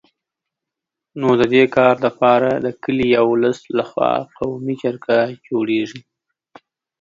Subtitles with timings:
[1.19, 6.01] نو د دي کار دپاره د کلي یا ولس له خوا قومي جرګه جوړېږي